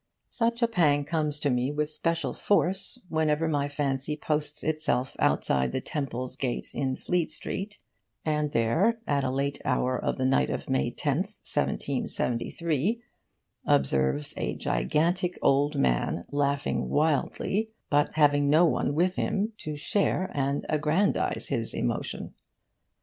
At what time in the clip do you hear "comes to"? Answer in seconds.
1.05-1.51